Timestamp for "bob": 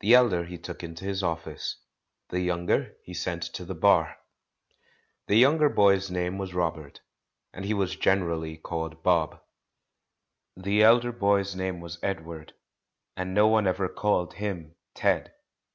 9.02-9.40